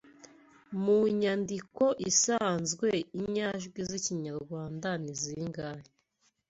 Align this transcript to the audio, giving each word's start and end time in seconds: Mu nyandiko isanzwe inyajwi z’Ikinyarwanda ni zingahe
Mu 0.83 0.97
nyandiko 1.19 1.85
isanzwe 2.09 2.87
inyajwi 3.21 3.79
z’Ikinyarwanda 3.89 4.89
ni 5.03 5.13
zingahe 5.21 5.85